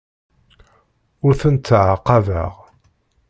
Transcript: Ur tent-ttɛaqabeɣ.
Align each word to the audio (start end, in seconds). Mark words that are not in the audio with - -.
Ur 1.25 1.33
tent-ttɛaqabeɣ. 1.41 2.53